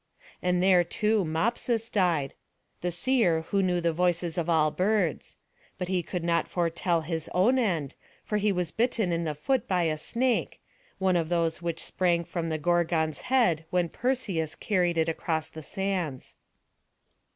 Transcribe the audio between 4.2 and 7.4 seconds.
of all birds; but he could not foretell his